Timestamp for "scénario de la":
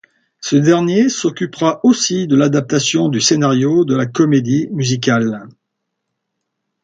3.21-4.07